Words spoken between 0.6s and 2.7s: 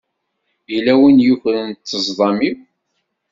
Yella win i yukren ṭṭezḍam-iw.